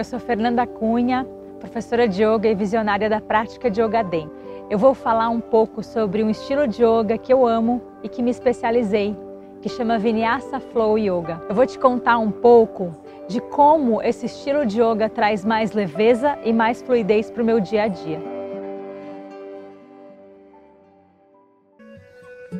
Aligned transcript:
eu 0.00 0.04
sou 0.04 0.18
Fernanda 0.18 0.66
Cunha, 0.66 1.26
professora 1.58 2.08
de 2.08 2.24
yoga 2.24 2.48
e 2.48 2.54
visionária 2.54 3.06
da 3.06 3.20
prática 3.20 3.70
de 3.70 3.82
Yoga 3.82 4.02
Den. 4.02 4.30
Eu 4.70 4.78
vou 4.78 4.94
falar 4.94 5.28
um 5.28 5.42
pouco 5.42 5.82
sobre 5.82 6.24
um 6.24 6.30
estilo 6.30 6.66
de 6.66 6.82
yoga 6.82 7.18
que 7.18 7.30
eu 7.30 7.46
amo 7.46 7.82
e 8.02 8.08
que 8.08 8.22
me 8.22 8.30
especializei, 8.30 9.14
que 9.60 9.68
chama 9.68 9.98
Vinyasa 9.98 10.58
Flow 10.58 10.96
Yoga. 10.96 11.42
Eu 11.50 11.54
vou 11.54 11.66
te 11.66 11.78
contar 11.78 12.16
um 12.16 12.30
pouco 12.30 12.96
de 13.28 13.42
como 13.42 14.00
esse 14.00 14.24
estilo 14.24 14.64
de 14.64 14.80
yoga 14.80 15.10
traz 15.10 15.44
mais 15.44 15.72
leveza 15.72 16.38
e 16.42 16.50
mais 16.50 16.80
fluidez 16.80 17.30
para 17.30 17.42
o 17.42 17.44
meu 17.44 17.60
dia 17.60 17.82
a 17.82 17.88
dia. 17.88 18.22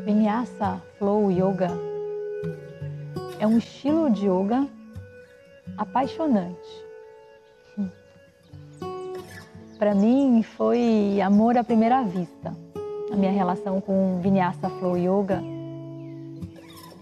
Vinyasa 0.05 0.83
Flow 0.99 1.31
Yoga 1.31 1.71
é 3.39 3.47
um 3.47 3.57
estilo 3.57 4.11
de 4.11 4.27
yoga 4.27 4.69
apaixonante 5.79 6.90
para 9.81 9.95
mim 9.95 10.43
foi 10.43 11.23
amor 11.23 11.57
à 11.57 11.65
primeira 11.65 12.03
vista. 12.03 12.55
A 13.11 13.17
minha 13.17 13.33
relação 13.33 13.81
com 13.81 14.21
Vinyasa 14.21 14.69
Flow 14.69 14.95
Yoga 14.95 15.43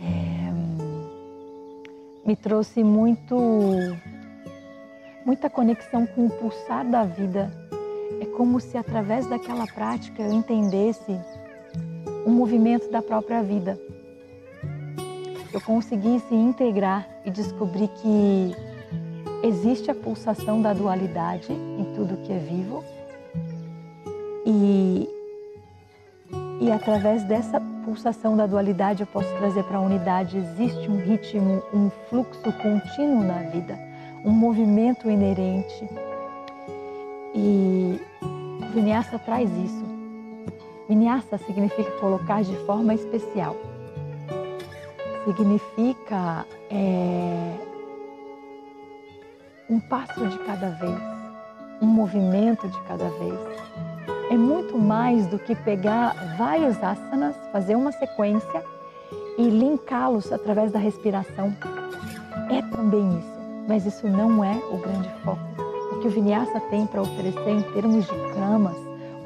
é, 0.00 0.52
me 2.24 2.36
trouxe 2.36 2.84
muito, 2.84 3.36
muita 5.26 5.50
conexão 5.50 6.06
com 6.06 6.26
o 6.26 6.30
pulsar 6.30 6.88
da 6.88 7.02
vida. 7.02 7.50
É 8.20 8.26
como 8.26 8.60
se 8.60 8.78
através 8.78 9.26
daquela 9.26 9.66
prática 9.66 10.22
eu 10.22 10.32
entendesse 10.32 11.20
o 12.24 12.30
movimento 12.30 12.88
da 12.92 13.02
própria 13.02 13.42
vida. 13.42 13.76
Eu 15.52 15.60
conseguisse 15.62 16.32
integrar 16.32 17.08
e 17.24 17.30
descobrir 17.32 17.88
que 17.88 18.67
existe 19.48 19.90
a 19.90 19.94
pulsação 19.94 20.60
da 20.60 20.72
dualidade 20.72 21.52
em 21.52 21.84
tudo 21.94 22.18
que 22.18 22.32
é 22.32 22.38
vivo 22.38 22.84
e, 24.44 25.08
e 26.60 26.70
através 26.70 27.24
dessa 27.24 27.60
pulsação 27.84 28.36
da 28.36 28.46
dualidade 28.46 29.00
eu 29.00 29.06
posso 29.06 29.28
trazer 29.38 29.64
para 29.64 29.78
a 29.78 29.80
unidade. 29.80 30.36
Existe 30.36 30.90
um 30.90 30.98
ritmo, 30.98 31.62
um 31.72 31.90
fluxo 32.08 32.52
contínuo 32.52 33.24
na 33.24 33.38
vida, 33.50 33.78
um 34.24 34.30
movimento 34.30 35.10
inerente 35.10 35.88
e 37.34 38.00
o 38.22 38.66
Vinyasa 38.74 39.18
traz 39.18 39.50
isso. 39.50 39.84
Vinyasa 40.88 41.38
significa 41.38 41.90
colocar 41.92 42.42
de 42.42 42.56
forma 42.66 42.94
especial. 42.94 43.56
Significa 45.24 46.46
é, 46.70 47.67
um 49.70 49.78
passo 49.78 50.26
de 50.26 50.38
cada 50.38 50.70
vez, 50.70 50.98
um 51.82 51.86
movimento 51.86 52.66
de 52.66 52.80
cada 52.82 53.08
vez. 53.10 53.38
É 54.30 54.36
muito 54.36 54.78
mais 54.78 55.26
do 55.26 55.38
que 55.38 55.54
pegar 55.54 56.36
vários 56.38 56.82
asanas, 56.82 57.36
fazer 57.52 57.76
uma 57.76 57.92
sequência 57.92 58.64
e 59.36 59.48
linká-los 59.48 60.32
através 60.32 60.72
da 60.72 60.78
respiração. 60.78 61.54
É 62.50 62.62
também 62.74 63.18
isso, 63.18 63.38
mas 63.68 63.84
isso 63.84 64.08
não 64.08 64.42
é 64.42 64.56
o 64.70 64.78
grande 64.78 65.10
foco. 65.22 65.42
O 65.92 66.00
que 66.00 66.08
o 66.08 66.10
Vinyasa 66.10 66.60
tem 66.70 66.86
para 66.86 67.02
oferecer 67.02 67.50
em 67.50 67.62
termos 67.74 68.06
de 68.06 68.34
camas, 68.34 68.76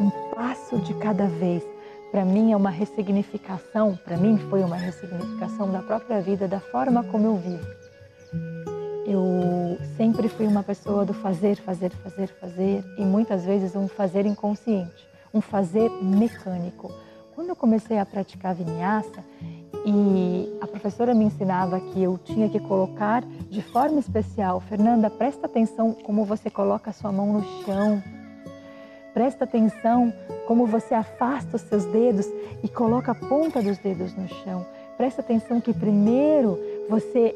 um 0.01 0.11
passo 0.35 0.77
de 0.79 0.93
cada 0.95 1.27
vez, 1.27 1.63
para 2.11 2.25
mim 2.25 2.53
é 2.53 2.57
uma 2.57 2.71
ressignificação, 2.71 3.97
para 4.05 4.17
mim 4.17 4.39
foi 4.51 4.63
uma 4.63 4.77
ressignificação 4.77 5.71
da 5.71 5.83
própria 5.83 6.21
vida, 6.21 6.49
da 6.49 6.59
forma 6.59 7.05
como 7.05 7.27
eu 7.27 7.37
vivo. 7.37 7.82
Eu 9.05 9.79
sempre 9.97 10.29
fui 10.29 10.47
uma 10.47 10.63
pessoa 10.63 11.05
do 11.05 11.13
fazer, 11.13 11.57
fazer, 11.57 11.91
fazer, 11.91 12.29
fazer 12.29 12.85
e 12.97 13.03
muitas 13.05 13.45
vezes 13.45 13.75
um 13.75 13.89
fazer 13.89 14.27
inconsciente, 14.27 15.09
um 15.35 15.41
fazer 15.41 15.91
mecânico. 16.03 16.93
Quando 17.35 17.49
eu 17.49 17.57
comecei 17.57 17.99
a 17.99 18.07
praticar 18.07 18.55
vinyasa 18.55 19.25
e 19.85 20.57
a 20.61 20.67
professora 20.69 21.15
me 21.15 21.25
ensinava 21.25 21.81
que 21.81 22.01
eu 22.01 22.17
tinha 22.17 22.49
que 22.49 22.61
colocar 22.61 23.25
de 23.51 23.61
forma 23.61 23.99
especial, 23.99 24.61
Fernanda, 24.61 25.11
presta 25.11 25.47
atenção 25.47 25.93
como 25.93 26.25
você 26.25 26.49
coloca 26.49 26.91
a 26.91 26.93
sua 26.93 27.11
mão 27.11 27.33
no 27.33 27.65
chão. 27.65 28.01
Presta 29.13 29.45
atenção 29.45 30.13
como 30.47 30.67
você 30.67 30.95
afasta 30.95 31.57
os 31.57 31.63
seus 31.63 31.85
dedos 31.87 32.27
e 32.63 32.69
coloca 32.69 33.11
a 33.11 33.15
ponta 33.17 33.61
dos 33.61 33.79
dedos 33.79 34.15
no 34.15 34.29
chão. 34.29 34.65
Presta 34.97 35.21
atenção 35.21 35.61
que 35.61 35.75
primeiro 35.75 36.59
você 36.89 37.35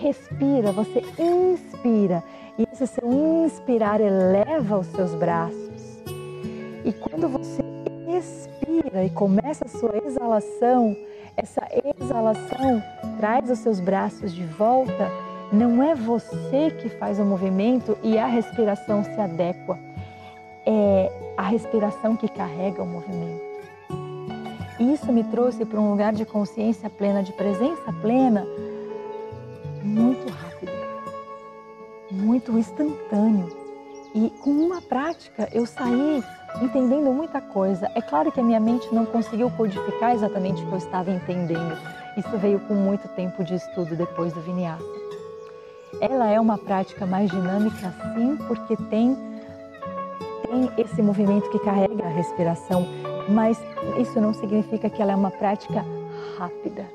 respira, 0.00 0.72
você 0.72 1.02
inspira. 1.18 2.24
E 2.58 2.66
esse 2.72 2.86
seu 2.86 3.12
inspirar 3.44 4.00
eleva 4.00 4.78
os 4.78 4.86
seus 4.88 5.14
braços. 5.14 6.02
E 6.84 6.92
quando 6.92 7.28
você 7.28 7.62
expira 8.18 9.04
e 9.04 9.10
começa 9.10 9.66
a 9.66 9.68
sua 9.68 9.96
exalação, 10.04 10.96
essa 11.36 11.62
exalação 12.00 12.82
traz 13.18 13.50
os 13.50 13.58
seus 13.58 13.78
braços 13.80 14.32
de 14.32 14.44
volta. 14.44 15.10
Não 15.52 15.82
é 15.82 15.94
você 15.94 16.70
que 16.80 16.88
faz 16.88 17.18
o 17.18 17.24
movimento 17.24 17.96
e 18.02 18.18
a 18.18 18.26
respiração 18.26 19.04
se 19.04 19.20
adequa. 19.20 19.78
É 20.66 21.12
a 21.36 21.42
respiração 21.42 22.16
que 22.16 22.28
carrega 22.28 22.82
o 22.82 22.86
movimento. 22.86 23.50
Isso 24.78 25.12
me 25.12 25.22
trouxe 25.24 25.64
para 25.66 25.78
um 25.78 25.90
lugar 25.90 26.12
de 26.12 26.24
consciência 26.24 26.88
plena, 26.88 27.22
de 27.22 27.32
presença 27.32 27.92
plena, 28.00 28.46
muito 32.20 32.56
instantâneo. 32.58 33.48
E 34.14 34.30
com 34.40 34.50
uma 34.50 34.82
prática 34.82 35.48
eu 35.52 35.64
saí 35.66 36.22
entendendo 36.60 37.12
muita 37.12 37.40
coisa. 37.40 37.90
É 37.94 38.02
claro 38.02 38.30
que 38.30 38.40
a 38.40 38.42
minha 38.42 38.60
mente 38.60 38.92
não 38.92 39.06
conseguiu 39.06 39.50
codificar 39.50 40.14
exatamente 40.14 40.62
o 40.62 40.66
que 40.66 40.72
eu 40.72 40.78
estava 40.78 41.10
entendendo. 41.10 41.78
Isso 42.16 42.36
veio 42.38 42.58
com 42.60 42.74
muito 42.74 43.06
tempo 43.08 43.44
de 43.44 43.54
estudo 43.54 43.96
depois 43.96 44.32
do 44.32 44.40
Vinyasa. 44.40 44.84
Ela 46.00 46.28
é 46.28 46.40
uma 46.40 46.58
prática 46.58 47.06
mais 47.06 47.30
dinâmica, 47.30 47.94
sim, 48.14 48.36
porque 48.48 48.76
tem, 48.88 49.16
tem 50.48 50.70
esse 50.78 51.02
movimento 51.02 51.48
que 51.50 51.58
carrega 51.60 52.04
a 52.04 52.08
respiração, 52.08 52.86
mas 53.28 53.60
isso 53.98 54.20
não 54.20 54.32
significa 54.32 54.88
que 54.88 55.00
ela 55.00 55.12
é 55.12 55.16
uma 55.16 55.30
prática 55.30 55.84
rápida. 56.36 56.86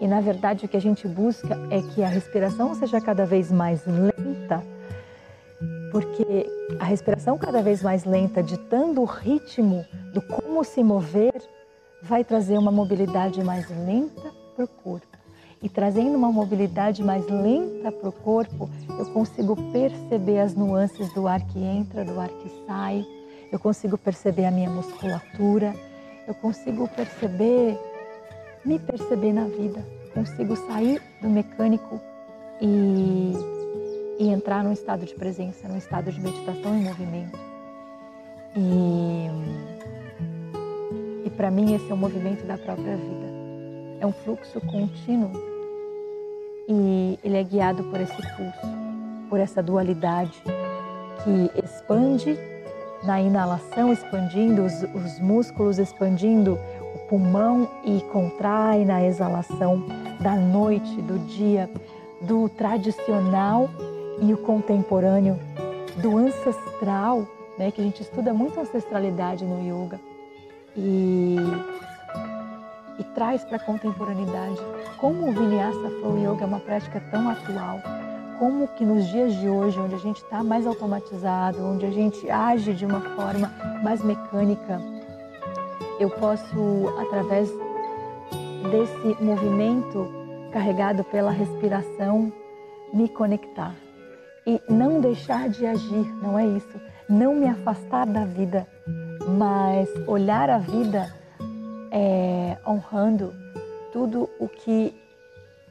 E 0.00 0.06
na 0.06 0.20
verdade 0.20 0.66
o 0.66 0.68
que 0.68 0.76
a 0.76 0.80
gente 0.80 1.06
busca 1.06 1.56
é 1.70 1.80
que 1.80 2.02
a 2.02 2.08
respiração 2.08 2.74
seja 2.74 3.00
cada 3.00 3.24
vez 3.24 3.50
mais 3.50 3.86
lenta, 3.86 4.23
porque 5.94 6.50
a 6.80 6.84
respiração 6.84 7.38
cada 7.38 7.62
vez 7.62 7.80
mais 7.80 8.04
lenta, 8.04 8.42
ditando 8.42 9.00
o 9.00 9.04
ritmo 9.04 9.84
do 10.12 10.20
como 10.20 10.64
se 10.64 10.82
mover, 10.82 11.40
vai 12.02 12.24
trazer 12.24 12.58
uma 12.58 12.72
mobilidade 12.72 13.44
mais 13.44 13.70
lenta 13.70 14.32
para 14.56 14.64
o 14.64 14.68
corpo. 14.68 15.16
E 15.62 15.68
trazendo 15.68 16.16
uma 16.16 16.32
mobilidade 16.32 17.00
mais 17.00 17.24
lenta 17.28 17.92
para 17.92 18.08
o 18.08 18.12
corpo, 18.12 18.68
eu 18.98 19.06
consigo 19.12 19.54
perceber 19.70 20.40
as 20.40 20.56
nuances 20.56 21.14
do 21.14 21.28
ar 21.28 21.40
que 21.46 21.60
entra, 21.62 22.04
do 22.04 22.18
ar 22.18 22.28
que 22.28 22.50
sai, 22.66 23.06
eu 23.52 23.60
consigo 23.60 23.96
perceber 23.96 24.46
a 24.46 24.50
minha 24.50 24.68
musculatura, 24.68 25.76
eu 26.26 26.34
consigo 26.34 26.88
perceber 26.88 27.78
me 28.64 28.80
perceber 28.80 29.32
na 29.32 29.44
vida, 29.44 29.86
consigo 30.12 30.56
sair 30.56 31.00
do 31.22 31.28
mecânico 31.28 32.00
e, 32.60 33.32
e 34.18 34.28
entrar 34.28 34.62
num 34.62 34.72
estado 34.72 35.04
de 35.04 35.14
presença, 35.14 35.68
num 35.68 35.76
estado 35.76 36.12
de 36.12 36.20
meditação 36.20 36.76
em 36.76 36.82
movimento. 36.82 37.38
E, 38.56 39.26
e 41.26 41.30
para 41.30 41.50
mim 41.50 41.74
esse 41.74 41.90
é 41.90 41.94
o 41.94 41.96
movimento 41.96 42.46
da 42.46 42.56
própria 42.56 42.96
vida. 42.96 43.26
É 44.00 44.06
um 44.06 44.12
fluxo 44.12 44.60
contínuo 44.60 45.32
e 46.68 47.18
ele 47.22 47.36
é 47.36 47.42
guiado 47.42 47.84
por 47.84 48.00
esse 48.00 48.16
pulso, 48.16 48.66
por 49.28 49.40
essa 49.40 49.62
dualidade 49.62 50.40
que 51.22 51.50
expande 51.64 52.38
na 53.02 53.20
inalação, 53.20 53.92
expandindo 53.92 54.62
os, 54.62 54.82
os 54.94 55.18
músculos, 55.20 55.78
expandindo 55.78 56.58
o 56.94 56.98
pulmão 57.08 57.68
e 57.84 58.00
contrai 58.12 58.84
na 58.84 59.04
exalação 59.04 59.84
da 60.20 60.36
noite, 60.36 61.02
do 61.02 61.18
dia, 61.26 61.68
do 62.22 62.48
tradicional 62.48 63.68
e 64.20 64.32
o 64.32 64.38
contemporâneo, 64.38 65.38
do 65.96 66.18
ancestral, 66.18 67.26
né, 67.58 67.70
que 67.70 67.80
a 67.80 67.84
gente 67.84 68.02
estuda 68.02 68.32
muito 68.32 68.58
ancestralidade 68.58 69.44
no 69.44 69.60
yoga 69.60 70.00
e, 70.76 71.36
e 72.98 73.04
traz 73.14 73.44
para 73.44 73.56
a 73.56 73.60
contemporaneidade 73.60 74.60
como 74.98 75.28
o 75.28 75.32
Vinyasa 75.32 75.90
Flow 76.00 76.18
Yoga 76.18 76.44
é 76.44 76.46
uma 76.46 76.60
prática 76.60 77.00
tão 77.10 77.28
atual, 77.28 77.80
como 78.38 78.66
que 78.68 78.84
nos 78.84 79.06
dias 79.06 79.34
de 79.36 79.48
hoje, 79.48 79.78
onde 79.78 79.94
a 79.94 79.98
gente 79.98 80.16
está 80.16 80.42
mais 80.42 80.66
automatizado, 80.66 81.64
onde 81.64 81.86
a 81.86 81.90
gente 81.90 82.28
age 82.28 82.72
de 82.72 82.84
uma 82.84 83.00
forma 83.00 83.52
mais 83.82 84.02
mecânica, 84.02 84.80
eu 86.00 86.10
posso, 86.10 86.92
através 86.98 87.48
desse 88.70 89.22
movimento 89.22 90.08
carregado 90.52 91.04
pela 91.04 91.30
respiração, 91.30 92.32
me 92.92 93.08
conectar 93.08 93.83
e 94.46 94.60
não 94.68 95.00
deixar 95.00 95.48
de 95.48 95.66
agir, 95.66 96.14
não 96.22 96.38
é 96.38 96.46
isso. 96.46 96.80
Não 97.08 97.34
me 97.34 97.46
afastar 97.46 98.06
da 98.06 98.24
vida, 98.24 98.66
mas 99.38 99.88
olhar 100.06 100.48
a 100.50 100.58
vida 100.58 101.14
é, 101.90 102.56
honrando 102.66 103.32
tudo 103.92 104.28
o 104.38 104.48
que 104.48 104.94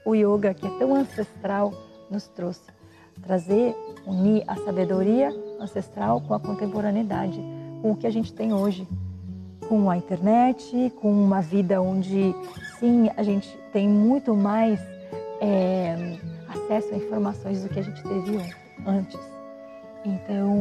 o 0.06 0.16
yoga, 0.16 0.54
que 0.54 0.66
é 0.66 0.70
tão 0.78 0.96
ancestral, 0.96 1.74
nos 2.10 2.28
trouxe. 2.28 2.72
Trazer, 3.22 3.76
unir 4.06 4.44
a 4.48 4.56
sabedoria 4.56 5.30
ancestral 5.60 6.22
com 6.22 6.34
a 6.34 6.40
contemporaneidade, 6.40 7.40
com 7.82 7.92
o 7.92 7.96
que 7.96 8.08
a 8.08 8.12
gente 8.12 8.34
tem 8.34 8.54
hoje, 8.54 8.88
com 9.68 9.90
a 9.90 9.98
internet, 9.98 10.92
com 11.02 11.12
uma 11.12 11.42
vida 11.42 11.82
onde, 11.82 12.36
sim, 12.80 13.10
a 13.16 13.24
gente 13.24 13.58
tem 13.72 13.88
muito 13.88 14.36
mais 14.36 14.80
é, 15.42 16.18
acesso 16.48 16.94
a 16.94 16.98
informações 16.98 17.64
do 17.64 17.70
que 17.70 17.80
a 17.80 17.84
gente 17.84 18.02
teve 18.04 18.38
antes. 18.38 18.63
Então, 20.06 20.54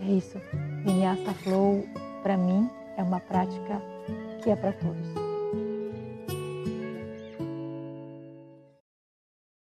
é 0.00 0.12
isso. 0.12 0.40
Vinyasa 0.84 1.34
Flow, 1.42 1.84
para 2.22 2.36
mim, 2.36 2.70
é 2.96 3.02
uma 3.02 3.20
prática 3.20 3.82
que 4.42 4.50
é 4.50 4.56
para 4.56 4.72
todos. 4.72 5.29